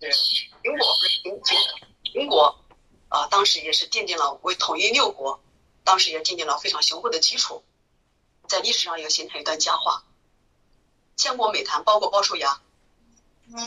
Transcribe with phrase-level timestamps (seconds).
[0.00, 0.86] 秦国，
[1.22, 1.58] 秦秦
[2.12, 2.56] 秦国
[3.08, 5.40] 啊，当时也是奠定了为统一六国，
[5.82, 7.62] 当时也奠定了非常雄厚的基础，
[8.48, 10.04] 在历史上也形成一段佳话。
[11.16, 12.60] 千国美谈，包括鲍叔牙，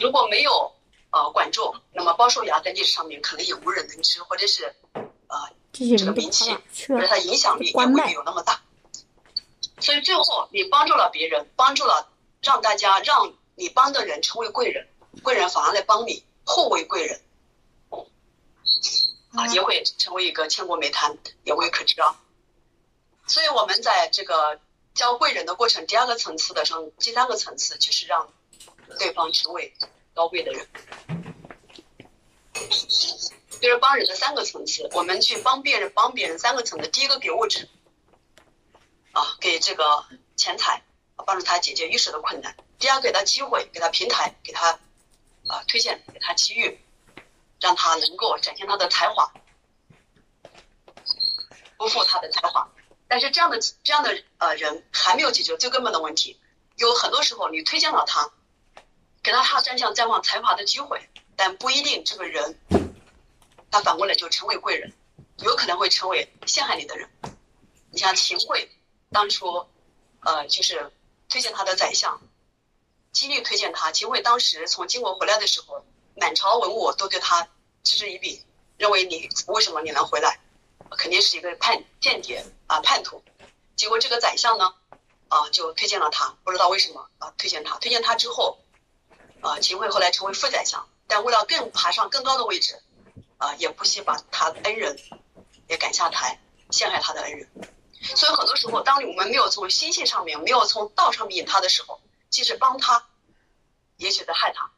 [0.02, 0.74] 如果没有
[1.12, 4.76] 呃管仲，那么鲍叔牙在历史上面可能也无人能知，或者是
[5.28, 6.52] 呃这个名气
[6.90, 8.62] 或者他影响力也未必有那么大。
[9.80, 12.10] 所以最后你帮助了别人，帮助了
[12.42, 14.88] 让大家让你帮的人成为贵人，
[15.24, 17.22] 贵人反而来帮你，互为贵人，
[19.34, 22.20] 啊，也会成为一个千古美谈，也未可知啊。
[23.28, 24.60] 所以我们在这个
[24.94, 28.32] 教贵人的过程，第二个层次的上，第三个层次就是让
[28.98, 29.74] 对方成为
[30.14, 30.68] 高贵的人，
[33.62, 34.90] 就是帮人的三个层次。
[34.94, 37.68] 我们去帮别人，帮别人三个层次，第一个给物质。
[39.14, 40.06] 啊，给这个
[40.36, 40.84] 钱财，
[41.26, 42.56] 帮助他解决一时的困难。
[42.78, 44.80] 第二，给他机会，给他平台，给他
[45.48, 46.80] 啊推荐，给他机遇，
[47.60, 49.32] 让他能够展现他的才华，
[51.78, 52.70] 不负他的才华。
[53.08, 56.40] 但是这样的这样的呃人还没有解决最根本的问题。
[56.76, 58.32] 有很多时候，你推荐了他，
[59.24, 62.60] 给了他展现绽放才华的机会，但不一定这个人
[63.72, 64.94] 他反过来就成为贵人，
[65.40, 67.10] 有可能会成为陷害你的人。
[67.92, 68.70] 你像秦桧。
[69.10, 69.66] 当初，
[70.20, 70.92] 呃，就是
[71.30, 72.20] 推荐他的宰相，
[73.18, 73.92] 极力推荐他。
[73.92, 75.84] 秦桧当时从金国回来的时候，
[76.18, 77.48] 满朝文武都对他
[77.84, 78.46] 嗤之以鼻，
[78.78, 80.40] 认为你为什么你能回来，
[80.92, 83.24] 肯定是一个叛间谍啊叛徒。
[83.76, 84.72] 结果这个宰相呢，
[85.30, 87.80] 啊，就推荐了他，不知道为什么啊推荐他。
[87.80, 88.60] 推荐他之后，
[89.42, 92.80] 啊，秦桧后来成为副宰相，但为了更爬上更高的位置，
[93.38, 94.96] 啊，也不惜把他恩人
[95.68, 97.50] 也赶下台，陷害他的恩人。
[98.16, 103.08] 所以很多时候，当我们没有从心性上面，没有从道上面引他的时候，即使帮他，
[103.98, 104.72] 也许在害他。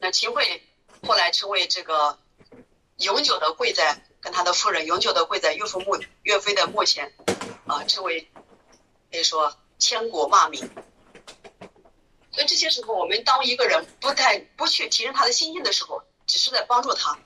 [0.00, 0.62] 那秦桧
[1.06, 2.18] 后来成为这个
[2.98, 7.14] 永久的跪在跟他的夫人永久的跪在岳父墓岳飞的墓前，
[7.66, 8.30] 啊，成为
[9.10, 10.68] 可以说千古骂名。
[12.32, 17.18] 所以这些时候，我们当一个人不太不去提升他的心性的时候，只是在帮助他。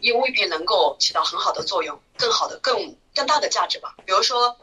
[0.00, 3.94] 也未必能够起到很好的作用，更好的、更更大的价值吧。
[4.04, 4.58] 比如说，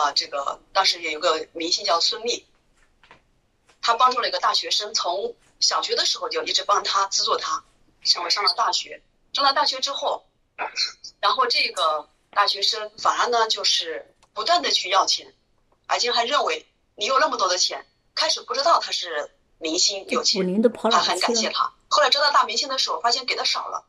[0.00, 2.44] 呃，这个当时也有个明星叫孙俪，
[3.82, 7.62] 他帮助了一个大学生，从小学的时候就一直帮他资助他，
[8.02, 9.02] 上了上了大学，
[9.34, 10.24] 上了大学之后，
[11.20, 15.34] 然后这个大学生反而呢就是不断的去要钱，
[15.86, 17.84] 而且还认为你有那么多的钱，
[18.14, 23.84] 开始不知道他是明星有钱，他很感谢他，后来知道大明星的时候，发现给的少了。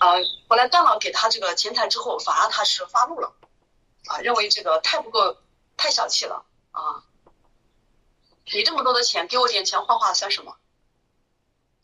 [0.00, 3.32] 呃，后来断了给他这个钱财之后，反而他是发怒了，
[4.06, 5.36] 啊，认为这个太不够，
[5.76, 7.04] 太小气了啊！
[8.52, 10.56] 你这么多的钱，给我点钱花花算什么？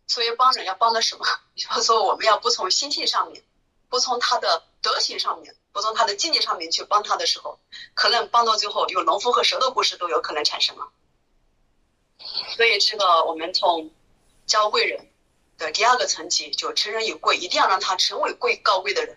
[0.06, 1.26] 所以帮人要帮的什么？
[1.56, 3.44] 就说我们要不从心性上面，
[3.88, 7.58] 不从他的德行上面，不从他的境界上面去帮他的时候，
[7.94, 10.90] 可能帮到最后有农夫和蛇的故事都有可能产生了。
[12.56, 13.90] 所以这个我们从
[14.46, 15.08] 教贵人。
[15.58, 19.16] 的第二个层级就成人有贵，一定要让他成为贵高贵的人，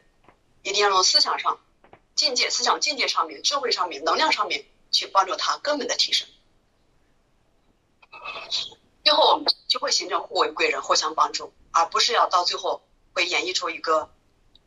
[0.62, 1.60] 一定要从思想上、
[2.16, 6.28] 境界、思想境界上面、智慧上面、能量上面去帮助他根本的提升。
[9.04, 12.82] 最后我们就会形成互为贵人、互相帮助，而不是要到最后
[13.14, 14.10] 会演绎出一个，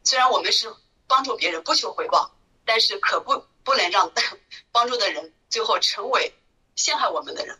[0.04, 0.72] 虽然我们是
[1.08, 2.30] 帮助别人不求回报，
[2.64, 4.12] 但是可不不能让
[4.70, 6.32] 帮助的人最后成为
[6.76, 7.58] 陷害我们的人，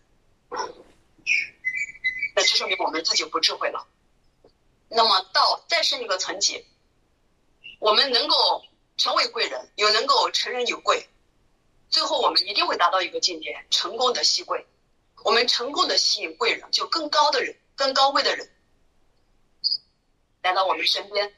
[2.37, 3.87] 那就说明我们自己不智慧了。
[4.89, 6.65] 那么到再升一个层级，
[7.81, 8.63] 我们能够
[8.99, 11.09] 成为贵人，有能够成人有贵，
[11.89, 14.67] 最后我们一定会达到一个境界，成功的吸贵。
[15.25, 18.51] 我们成功的吸引贵人，就更高的人、更高贵的人
[20.43, 21.35] 来到我们身边，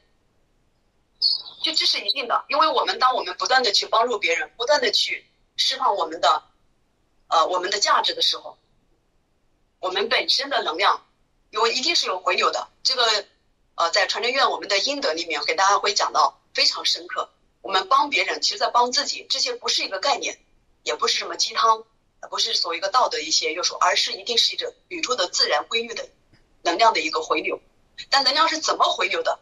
[1.63, 2.43] 就这是一定的。
[2.49, 6.43] 因为我们当我们不断的去帮助别人，不断的去释放我们的
[7.27, 8.57] 呃我们的价值的时候，
[9.79, 11.07] 我们本身的能量，
[11.51, 13.25] 有一定是有回流的，这个。
[13.75, 17.30] 呃，在传承院我们的阴德里面，给大家会讲到非常深刻。
[17.85, 19.25] 帮别人，其实在帮自己。
[19.29, 20.39] 这些不是一个概念，
[20.83, 21.83] 也不是什么鸡汤，
[22.29, 26.09] 不是所谓一个道德一些约束，而是一定是一个宇宙的自然规律的
[26.63, 27.59] 能量的一个回流。
[28.09, 29.39] 但能量是怎么回流的？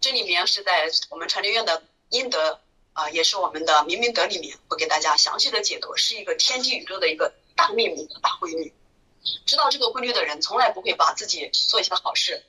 [0.00, 2.60] 这里面是在我们传承院的阴德
[2.92, 8.72] 啊，也是我们的明明德里面会给大家详细的解读，是一个天地宇宙的一个大秘密、大规律。
[9.46, 12.44] 知道这个规律的人，从来不会把自己做一些好事。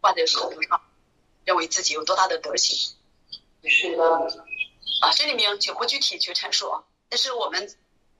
[0.00, 0.82] 挂在口头上，
[1.44, 2.94] 认为自己有多大的德行，
[3.68, 4.04] 是的
[5.00, 6.84] 啊，这里面就不具体去阐述啊。
[7.08, 7.76] 但是我们，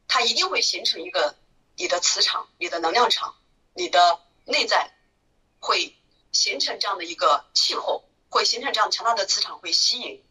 [0.09, 1.37] 它一定会形成一个
[1.77, 3.35] 你的磁场、你的能量场，
[3.75, 4.93] 你的内在
[5.61, 5.97] 会
[6.33, 10.23] 形成这样的一个气候，会形成这样强大的磁场，会吸引，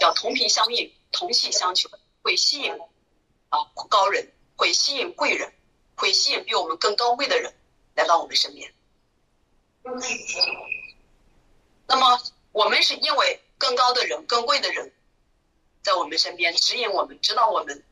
[0.00, 1.88] 要同频相应，同气相求，
[2.22, 2.72] 会吸引
[3.48, 3.58] 啊
[3.88, 5.52] 高人，会吸引贵人，
[5.96, 7.54] 会吸引比我们更高贵的人
[7.94, 8.72] 来到我们身边。
[11.86, 12.20] 那么
[12.56, 14.90] 我们是因为更高的人、更贵的人
[15.82, 17.84] 在我们身边指引我们、指导我们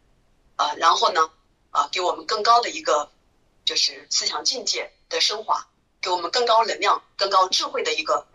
[0.57, 1.31] 啊，然后呢
[1.71, 3.13] 啊，给我们更高的一个
[3.67, 5.69] 就是思想境界的升华，
[6.01, 8.27] 给我们更高能量、更高智慧的一个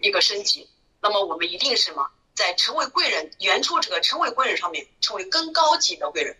[0.00, 0.70] 一个升级。
[1.00, 6.36] 那么我们一定是什么，在成为贵人、原初这个成为贵人上面，成为更高级的贵人，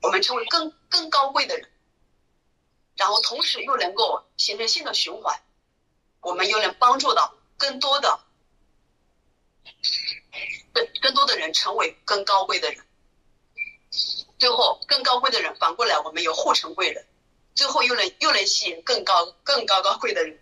[0.00, 1.68] 我们成为更更高贵的人，
[2.94, 5.40] 然后同时又能够形成新的循环。
[6.20, 8.20] 我们又能帮助到更多的、
[10.72, 12.84] 更更多的人成为更高贵的人，
[14.38, 17.06] 最后更高贵的人反过来，我们有护成贵人，
[17.54, 20.40] 最后又能又能吸引更高更高高贵的人，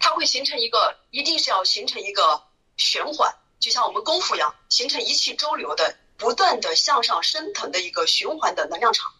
[0.00, 2.42] 它会形成一个，一定是要形成一个
[2.76, 9.12] 循环，就像我们功夫一样，形成一气周流的、不断的向上升腾的一个循环的能量场。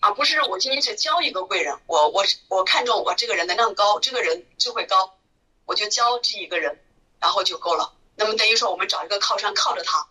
[0.00, 5.18] 而不是我今天是教一个贵人，我我我看中我这个人能量高，这个人智慧高，
[5.64, 6.80] 我就教这一个人，
[7.18, 7.92] 然后就够了。
[8.14, 10.06] 那么等于说我们找一个靠山靠着他，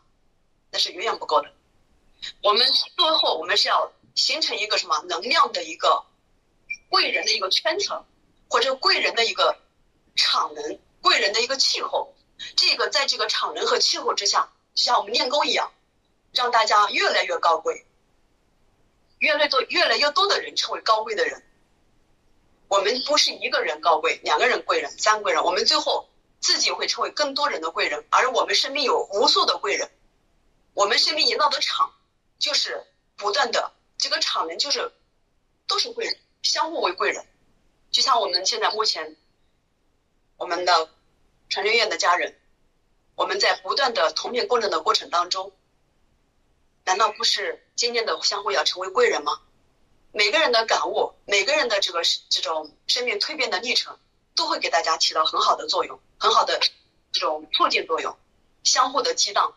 [0.72, 1.52] 那是远远不够的。
[2.42, 2.68] 我们
[2.98, 6.06] 最后我们是要形成一个什么能量的一个
[6.90, 8.06] 贵人的一个圈层，
[8.50, 9.58] 或者贵人的一个
[10.16, 12.14] 场能，贵人的一个气候。
[12.58, 15.72] 这个在这个场能和气候之下，就像我们练功一样，
[16.34, 17.86] 让大家越来越高贵。
[19.26, 21.44] 越来越多、越来越多的人成为高贵的人，
[22.68, 26.08] 我们不是一个人高贵，两个人贵人，三个贵人，我们最后
[26.40, 29.90] 自己会成为更多人的贵人，而我们身边有无数的贵人，
[30.76, 31.92] 我们身边营造的场
[32.38, 32.86] 就是
[33.16, 34.92] 不断的，这个场人就是
[35.66, 37.26] 都是贵人，相互为贵人，
[37.90, 39.16] 就像我们现在目前
[40.38, 40.92] 我们的
[41.50, 42.40] 传承院的家人，
[43.16, 45.52] 我们在不断的同频共振的过程当中。
[46.86, 49.42] 难道不是渐渐的相互要成为贵人吗？
[50.12, 54.00] 每个人的感悟，每个人的这个这种生命蜕变的历程，
[54.34, 56.58] 都会给大家起到很好的作用，很好的
[57.12, 58.16] 这种促进作用，
[58.64, 59.56] 相互的激荡，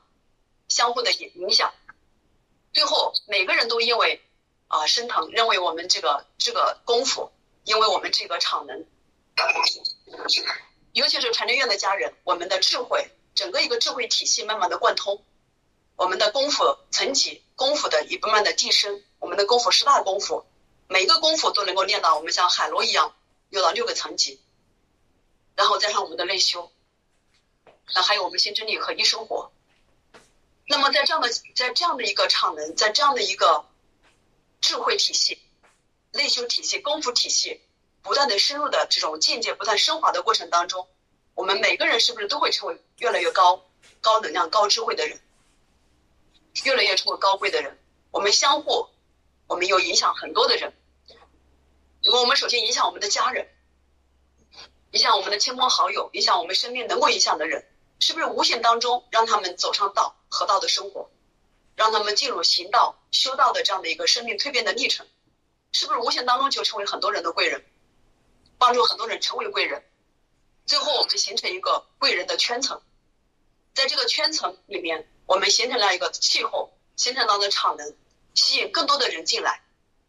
[0.66, 1.72] 相互的影影响，
[2.72, 4.20] 最后每个人都因为
[4.66, 7.30] 啊升腾，认为我们这个这个功夫，
[7.62, 8.84] 因为我们这个场能，
[10.92, 15.22] 尤其是传承院的家人，我们的智慧，整个一个智慧体系慢慢的贯通。
[15.98, 20.46] 我们的功夫层级，功夫的一步慢的晋升，我们的功夫十大功夫，
[20.86, 23.16] 每一个功夫都能够练到我们像海螺一样，
[23.50, 24.40] 有到六个层级，
[25.56, 26.70] 然后再上我们的内修，
[27.96, 29.50] 那还有我们心真理和一生活。
[30.68, 33.66] 那么在这样的在这样的一个场能，在这样的一个
[34.60, 35.42] 智慧体系、
[36.12, 37.60] 内修体系、功夫体系
[38.02, 40.86] 不断的深入的这种境界不断升华的过程当中，
[41.34, 43.66] 我们每个人是不是都会成为越来越高、
[44.00, 45.20] 高能量、高智慧的人？
[46.64, 47.78] 越来越成为高贵的人，
[48.10, 48.88] 我们相互，
[49.46, 50.72] 我们有影响很多的人。
[52.00, 53.48] 因为我们首先影响我们的家人，
[54.92, 57.68] 影响我们的亲朋好友，影响我们身边能够影响的人，
[57.98, 61.10] 是不是无形当中让他们走上道合道的生活，
[61.74, 65.06] 让他们进入行道修道的这样的一个生命蜕变的历程，
[65.72, 67.64] 是不是无形当中就成为很多人的贵人，
[68.58, 69.84] 帮助很多人成为贵人，
[70.66, 72.80] 最后我们形成一个贵人的圈层，
[73.74, 75.08] 在这个圈层里面。
[75.28, 77.94] 我们形成了一个气候，形成了的场能，
[78.34, 79.62] 吸引更多的人进来，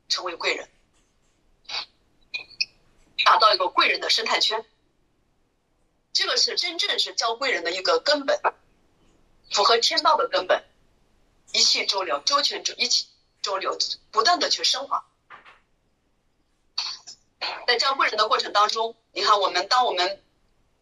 [0.08, 0.70] 成为贵人，
[3.26, 4.66] 打造一个贵人的生态圈。
[6.14, 8.40] 这个是真正是教贵人的一个根本，
[9.52, 10.64] 符合天道的根本，
[11.52, 13.08] 一气周流，周全周一气
[13.42, 13.78] 周流，
[14.12, 15.06] 不断的去升华。
[17.68, 20.24] 在教贵人的过程当中，你看我们，当我们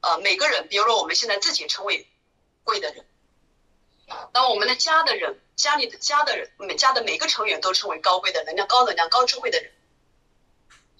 [0.01, 2.07] 呃每个人，比如说我们现在自己成为
[2.63, 3.03] 贵的人。
[4.31, 9.71] 当我们的家的人，家里的家的人，每家的每个成员都成为高贵的能量、高能量、高智慧的人，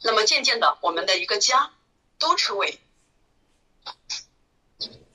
[0.02, 1.72] 那么渐渐的，我们的一个家
[2.20, 2.80] 都成为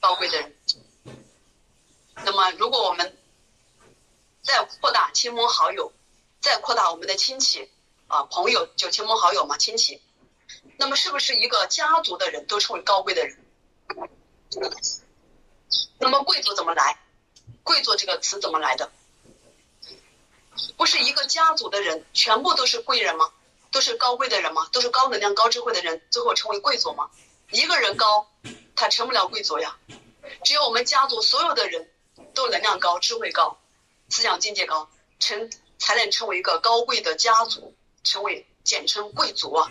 [0.00, 0.56] 高贵的人。
[2.24, 3.18] 那么，如果我们
[4.42, 5.92] 再扩大亲朋好友，
[6.40, 7.70] 再扩大我们的亲戚
[8.06, 10.00] 啊朋友，就亲朋好友嘛，亲戚，
[10.78, 13.38] 那么是不是一个家族的人都成为高贵的人？
[15.98, 17.01] 那么贵族怎么来？
[17.62, 18.90] 贵族这个词怎么来的？
[20.76, 23.32] 不是一个家族的人全部都是贵人吗？
[23.70, 24.68] 都是高贵的人吗？
[24.70, 27.10] 都是高能量、高智慧的人，最后成为贵族吗？
[27.50, 28.28] 一个人高，
[28.76, 29.78] 他成不了贵族呀。
[30.44, 31.90] 只有我们家族所有的人
[32.34, 33.58] 都能量高、智慧高、
[34.08, 39.70] 思想境界高，成才能成为一个高贵的家族，成为简称贵族啊。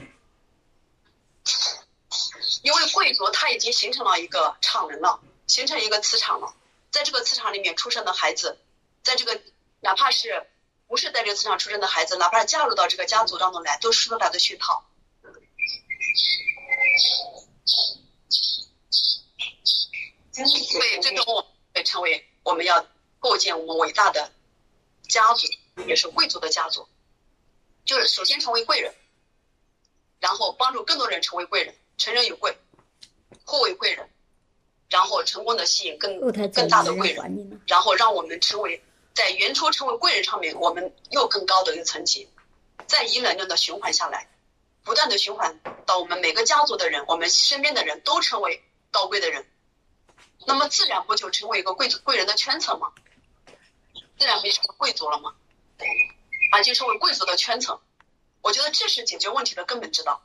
[2.63, 6.54] 因为贵族他已经形成了一个场能了，形成一个磁场了，
[6.91, 8.60] 在这个磁场里面出生的孩子，
[9.01, 9.41] 在这个
[9.79, 10.45] 哪怕是
[10.88, 14.86] 不是在这个磁场出生的孩子，哪怕嫁入到这个家族当中来，都受到他的熏陶。
[20.33, 22.86] 对，最终我会成为我们要
[23.19, 24.31] 构建我们伟大的
[25.07, 25.48] 家族，
[25.88, 26.88] 也是贵族的家族。
[27.86, 28.93] 就是首先成为贵人，
[30.19, 32.57] 然后帮助更多人成为贵人，成人有贵，
[33.45, 34.11] 互为贵人，
[34.91, 36.19] 然后成功的吸引更
[36.51, 38.83] 更大的贵人，然后让我们成为
[39.15, 42.29] 在原初成为贵人上面，我们又更高的一个层级，
[42.88, 44.29] 再一能量的循环下来，
[44.83, 49.48] 不断的循环到我们每个家族的人，我们身边的人都成为高贵的人。
[50.45, 52.91] 那么自然不就成为一个贵族贵人的圈层吗？
[54.17, 55.33] 自然变成贵族了吗？
[56.51, 57.79] 啊，就成为贵族的圈层。
[58.41, 60.21] 我觉得这是解决问题的根本之道。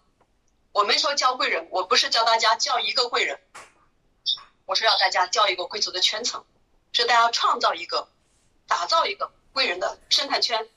[0.73, 3.39] 我们说教贵人，我不是教大家教一个贵人，
[4.67, 6.45] 我是要大家交一个贵族的圈层，
[6.93, 8.09] 是大家创造一个、
[8.67, 10.69] 打造一个贵人的生态圈。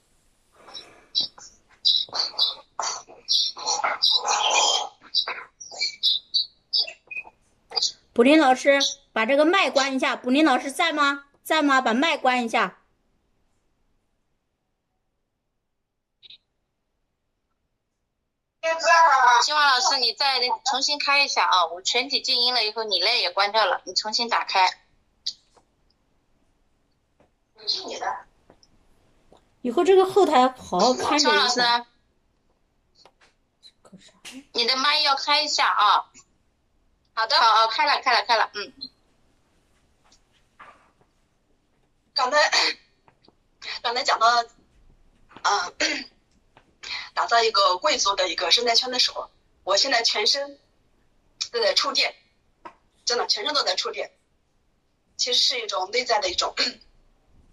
[8.13, 8.79] 卜林老师。
[9.11, 11.25] 把这个麦关一下，卜林老师在吗？
[11.43, 11.81] 在吗？
[11.81, 12.78] 把麦关一下。
[19.43, 21.65] 希望老师，你再重新开一下啊！
[21.67, 24.81] 我全体静音了以后，你那也关掉了，你重新打开。
[27.67, 28.25] 是你的。
[29.61, 31.85] 以后这个后台好好看着一下。
[34.53, 36.11] 你的麦要开一下啊！
[37.13, 37.39] 好的。
[37.39, 38.73] 好，好，开了，开了，开了，嗯。
[42.13, 42.51] 刚才
[43.81, 44.27] 刚才讲到，
[45.41, 45.71] 啊，
[47.19, 49.29] 打造一个贵族的一个生态圈的时候，
[49.65, 50.57] 我现在全身
[51.51, 52.15] 都在触电，
[53.03, 54.09] 真的全身都在触电。
[55.17, 56.55] 其实是一种内在的一种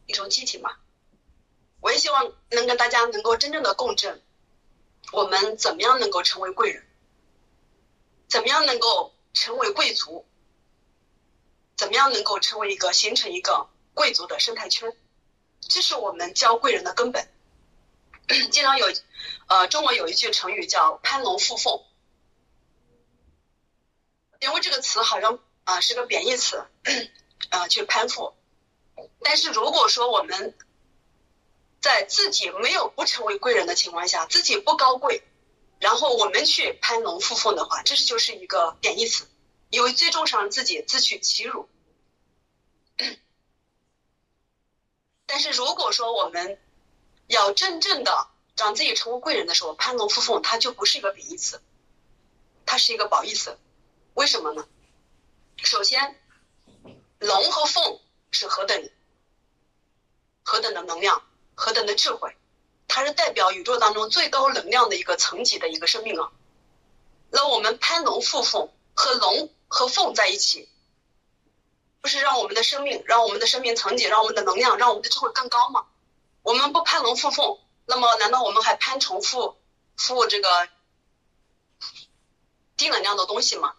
[0.07, 0.77] 一种激情嘛。
[1.81, 4.23] 我也希望能跟大家能够真正的共振，
[5.11, 6.87] 我们怎么样能够成为贵人？
[8.29, 10.25] 怎么样能够成为贵族？
[11.77, 13.69] 怎么样能够成为一个形成一个？
[13.95, 14.97] 贵族的生态圈，
[15.59, 17.29] 这是我们教贵人的根本。
[18.51, 18.87] 经常有，
[19.47, 21.81] 呃，中国有一句成语叫“攀龙附凤”，
[24.41, 26.67] 因为这个词好像啊是个贬义词，
[27.51, 28.35] 啊去攀附。
[29.21, 30.57] 但是如果说我们
[31.81, 35.23] 在自己没有不成为贵人的情况下，自己不高贵，
[35.79, 39.29] 然后我们去攀龙附凤的话，这是就是一个贬义词，
[39.71, 41.69] 因为最终让自己自取其辱。
[45.27, 46.59] 但是如果说我们
[47.27, 51.61] 要真正的让自己成为贵人的时候，攀龙附凤，它就不是一个贬义词，
[52.65, 53.59] 它是一个褒义词。
[54.15, 54.67] 为什么呢？
[55.59, 56.21] 首先，
[57.19, 58.91] 龙和凤是何等
[60.43, 61.23] 何等的能量，
[61.55, 62.37] 何等的智慧，
[62.89, 66.33] 它是代表宇宙当中最高能量的一个层级的一个生命啊。
[67.31, 70.69] 那我们攀龙附凤，和龙和凤在一起。
[72.01, 75.87] 不是让我们的生命，让我们的生命层级，让我们的能量，让我们的智慧更高吗？
[76.47, 79.59] 我们不攀龙附凤，那么难道我们还攀重复
[79.97, 80.69] 附这个
[82.77, 83.75] 低能量的东西吗？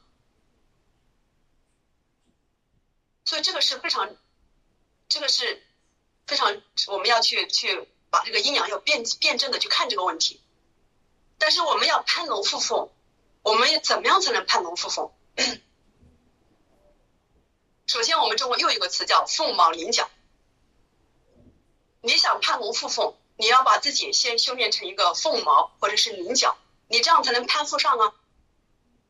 [3.23, 4.13] 所以这个是非常，
[5.07, 5.65] 这个是
[6.25, 10.41] 非常我们要去去把这个阴阳要辩辩证的去看这个问题。
[11.37, 12.89] 但是我们要攀龙附凤，
[13.43, 15.09] 我们怎么样才能攀龙附凤？
[17.85, 20.09] 首先，我们中国又有一个词叫“凤毛麟角”。
[22.01, 28.13] 你想攀龙附凤，你要把自己先修炼成一个凤毛或者是麟角，你这样才能攀附上啊。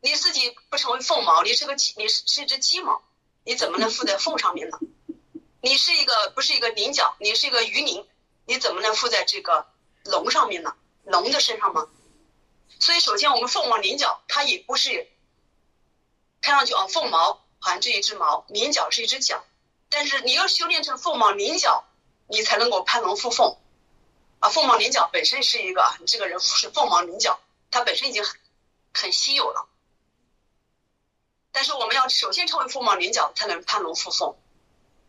[0.01, 3.01] 你自己不成为凤毛，你是个鸡，你是是一只鸡毛，
[3.43, 4.79] 你怎么能附在凤上面呢？
[5.61, 8.07] 你是一个不是一个麟角，你是一个鱼鳞，
[8.45, 9.67] 你怎么能附在这个
[10.05, 10.75] 龙上面呢？
[11.03, 11.87] 龙的身上吗？
[12.79, 15.09] 所以，首先我们凤毛麟角，它也不是
[16.41, 17.43] 看上去啊凤毛。
[17.59, 19.43] 好像这一只毛，麟角是一只角，
[19.89, 21.85] 但是你要修炼成凤毛麟角，
[22.27, 23.57] 你才能够攀龙附凤，
[24.39, 27.39] 啊，凤毛麟角本身是一个，你这个人是凤毛麟角，
[27.71, 28.39] 它本身已经很
[28.93, 29.67] 很稀有了。
[31.51, 34.35] 但是我们要首先成为凤毛麟角，才能攀龙附凤。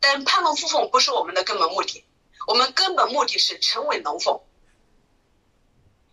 [0.00, 2.04] 但攀龙附凤不是我们的根本目的，
[2.46, 4.40] 我们根本目的是成为龙凤，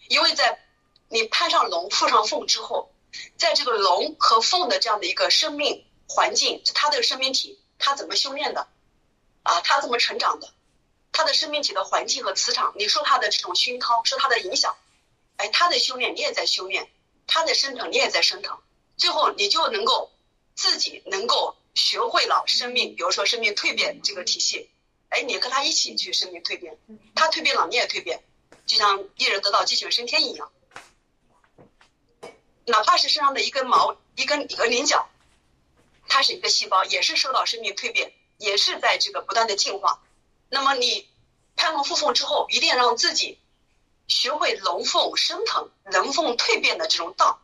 [0.08, 0.60] 因为在
[1.08, 2.92] 你攀上龙、附上凤之后，
[3.38, 5.86] 在这个龙和凤的这样的一个生命。
[6.08, 8.68] 环境，他的生命体，他怎么修炼的？
[9.42, 10.54] 啊，他怎么成长的？
[11.16, 14.76] 他的生命体的环境和磁场，你受他的这种熏陶，受他的影响，
[15.38, 16.92] 哎，他在修炼，你也在修炼，
[17.26, 18.60] 他在升腾，你也在升腾，
[18.98, 20.12] 最后你就能够
[20.56, 24.70] 自己能够学会了生命，比如说生命蜕变这个体系，
[25.08, 26.78] 哎，你跟他一起去生命蜕变，
[27.16, 28.22] 他蜕变了，你也蜕变，
[28.66, 30.52] 就像一人得道鸡犬升天一样，
[32.66, 35.08] 哪怕是身上的一根毛、一根一个鳞角，
[36.10, 40.02] 它是一个细胞，也是受到生命蜕变，也是在这个不断的进化。
[40.50, 41.10] 那么你
[41.56, 43.40] 攀龙附凤之后，一定要让自己
[44.08, 47.42] 学会龙凤升腾、龙凤蜕变的这种道，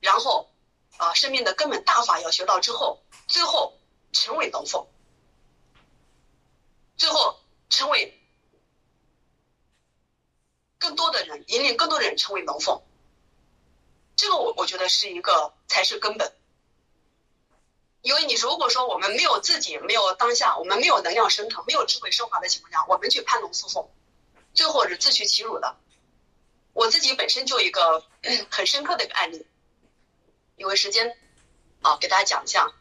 [0.00, 0.50] 然后
[0.96, 3.78] 啊，生命的根本大法要学到之后，最后
[4.12, 4.86] 成为龙凤，
[6.96, 7.38] 最后
[7.68, 8.20] 成为
[10.78, 12.82] 更多的人，引领更多的人成为龙凤。
[14.16, 16.34] 这个我我觉得是一个才是根本。
[18.02, 23.88] 因为你如果说我们没有自己，没有当下，我们没有能量升腾，没有智慧升华的情况下，我们去攀龙附凤，
[24.54, 25.76] 最后是自取其辱的。
[26.72, 28.04] 我自己本身就一个
[28.50, 29.46] 很深刻的一个案例，
[30.56, 31.14] 因为时间
[31.82, 32.72] 啊，给大家讲一下。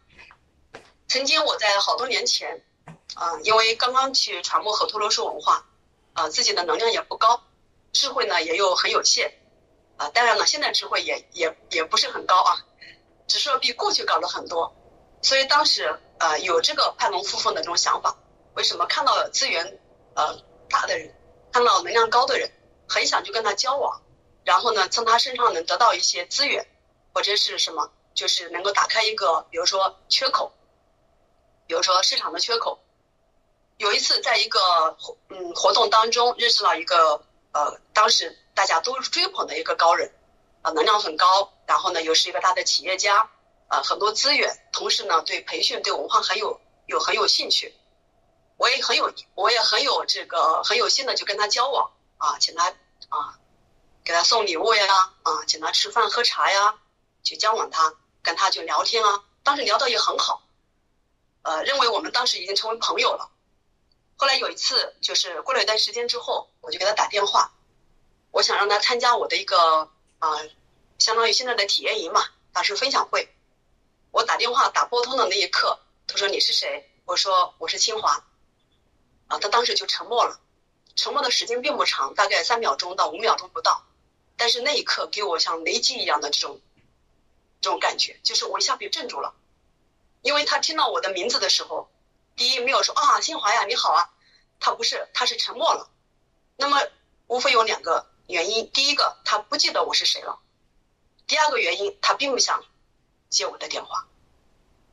[1.07, 2.63] 曾经我在好多年前
[3.15, 5.65] 啊，因为刚刚去传播和陀罗说文化
[6.13, 7.43] 啊，自己的能量也不高，
[7.91, 9.33] 智慧呢也又很有限
[9.97, 10.07] 啊。
[10.09, 12.63] 当然了，现在智慧也也也不是很高啊，
[13.27, 14.73] 只是说比过去高了很多。
[15.21, 18.17] 所以当时呃有这个攀龙附凤的这种想法，
[18.53, 19.79] 为什么看到资源
[20.15, 20.37] 呃
[20.69, 21.13] 大的人，
[21.51, 22.51] 看到能量高的人，
[22.87, 24.01] 很想去跟他交往，
[24.43, 26.65] 然后呢从他身上能得到一些资源，
[27.13, 30.53] 或者是什么，就是能够打开一个比如说缺口，
[31.67, 32.79] 比如说市场的缺口。
[33.77, 34.59] 有一次在一个
[34.99, 37.23] 活嗯活动当中认识了一个
[37.53, 40.11] 呃当时大家都追捧的一个高人，
[40.61, 43.29] 啊能量很高，然后呢又是一个大的企业家。
[43.69, 47.73] 啊，很多资源，同时呢，对培训、对文化很有有很有兴趣，
[48.57, 52.69] 我也很有，我也很有这个很有心的就跟他交往啊，请他
[53.09, 53.39] 啊，
[54.03, 54.87] 给他送礼物呀，
[55.21, 56.79] 啊，请他吃饭喝茶呀，
[57.23, 60.41] 去交往他，跟他就聊天啊，当时聊的也很好，
[61.43, 63.29] 呃，认为我们当时已经成为朋友了。
[64.17, 67.53] 后来有一次，就是过了一段时间之后，我就给他打电话，
[68.31, 70.39] 我想让他参加我的一个啊，
[70.97, 73.31] 相当于现在的体验营嘛，大师分享会。
[74.11, 76.89] 我打电话打拨通的那一刻，他说你是谁？
[77.05, 78.25] 我说我是清华。
[79.27, 80.39] 啊，他当时就沉默了，
[80.95, 83.85] 沉默的时间并不长，大概三秒钟到五秒钟不到。
[84.35, 86.59] 但是那一刻给我像雷击一样的这种
[87.61, 89.35] 这种感觉，就是我一下被镇住了，
[90.21, 91.91] 因为他听到我的名字的时候，
[92.35, 94.09] 第一没有说啊清华呀你好啊，
[94.59, 95.91] 他不是，他是沉默了。
[96.55, 96.81] 那么
[97.27, 100.39] 无非有两个原因，第一个他不记得我是谁了，
[101.27, 102.63] 第二个原因他并不想。
[103.29, 104.07] 接我的电话，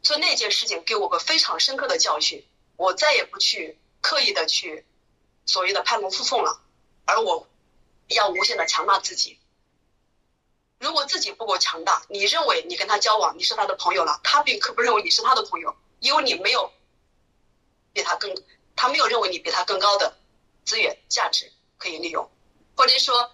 [0.03, 2.47] 所以那件事情给我个非常深刻的教训。
[2.77, 4.85] 我再也不去刻意的去
[5.47, 6.61] 所谓的攀龙附凤了，
[7.07, 7.49] 而我
[8.09, 9.39] 要无限的强大自己。
[10.79, 16.71] 如果自己不够强大，你认为你跟他交往，你是他的朋友了，他并可不认为你是他的朋友，因为你没有
[17.95, 18.35] 比他更，
[18.77, 20.19] 他没有认为你比他更高的
[20.67, 22.31] 资源价值可以利用，
[22.77, 23.33] 或者说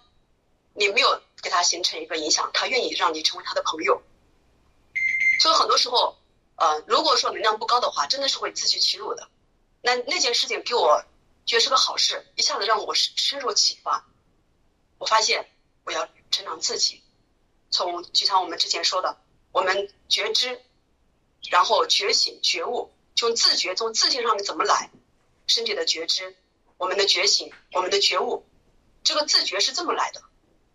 [0.73, 4.01] 你没有给他形成一个影响，他愿意让你成为他的朋友。
[5.43, 6.15] 所以很多时候，
[6.55, 9.27] 呃，如果说能量不高的话，真的是会自取其辱的。
[9.81, 11.03] 那那件事情给我
[11.45, 14.07] 觉得是个好事，一下子让我深深入启发。
[14.99, 15.51] 我发现
[15.83, 17.03] 我要成长自己，
[17.71, 19.17] 从就像我们之前说的，
[19.51, 20.61] 我们觉知，
[21.51, 24.91] 然后觉醒觉悟，从自觉从自信上面怎么来，
[25.45, 26.37] 身体的觉知，
[26.77, 28.45] 我们的觉醒，我们的觉悟，
[29.03, 30.21] 这个自觉是这么来的。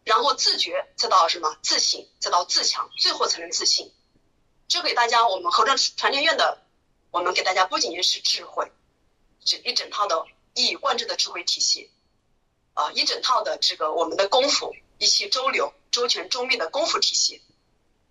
[0.04, 3.90] 然后自觉再到什么自信，再到自强，最后才能自信。
[4.68, 6.62] 这给大家，我们合众传天院的，
[7.11, 8.70] 我们给大家不仅仅是智慧，
[9.42, 11.90] 这一整套的一以贯之的智慧体系，
[12.74, 17.42] 啊，一整套的这个我们的功夫，一气周流、周全周密的功夫体系，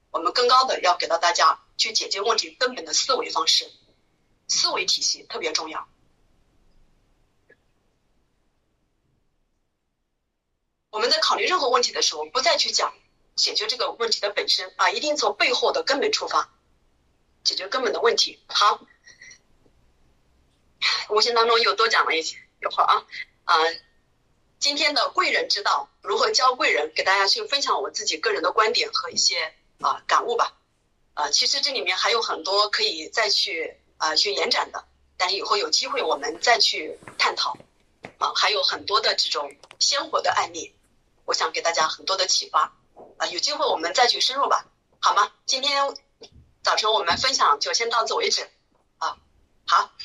[0.09, 3.71] 我们更高的要给到大家去解决问题根本的思维方式，
[4.47, 5.87] 思维体系特别重要。
[10.89, 12.95] 我们在考虑任何问题的时候，不再去讲。
[13.37, 16.49] 解决这个问题的本身啊，一定从背后的根本出发，
[17.43, 18.39] 解决根本的问题。
[18.47, 18.81] 好，
[21.09, 23.05] 无形当中又多讲了一些一会儿啊
[23.45, 23.55] 啊，
[24.59, 30.57] 今天的贵人之道，如何教贵人，给大家去分享我自己个人的观点和一些啊感悟吧。
[31.13, 37.57] 啊，其实这里面还有很多可以再去啊去延展的，但以后有机会我们再去探讨。
[38.17, 40.73] 啊，还有很多的这种鲜活的案例，
[41.25, 42.75] 我想给大家很多的启发。
[43.17, 44.65] 啊，有机会我们再去深入吧，
[44.99, 45.31] 好吗？
[45.45, 45.93] 今天
[46.63, 48.49] 早晨我们分享就先到此为止，
[48.97, 49.17] 啊，
[49.65, 49.89] 好。